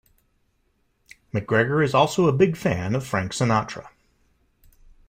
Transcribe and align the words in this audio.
McGregor 1.31 1.85
is 1.85 1.93
also 1.93 2.25
a 2.25 2.33
big 2.33 2.57
fan 2.57 2.95
of 2.95 3.05
Frank 3.05 3.33
Sinatra. 3.33 3.89